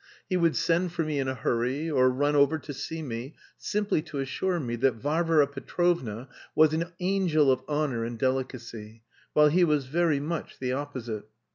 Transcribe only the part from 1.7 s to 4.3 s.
or run over to see me simply to